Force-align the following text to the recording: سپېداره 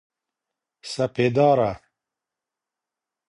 سپېداره 0.93 1.71